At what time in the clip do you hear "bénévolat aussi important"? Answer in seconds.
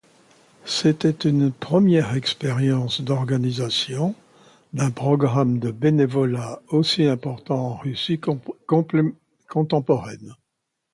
5.69-7.59